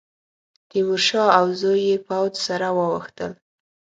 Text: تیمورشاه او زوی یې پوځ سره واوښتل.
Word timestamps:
تیمورشاه 0.69 1.29
او 1.39 1.45
زوی 1.61 1.81
یې 1.89 1.97
پوځ 2.07 2.33
سره 2.47 2.67
واوښتل. 2.77 3.31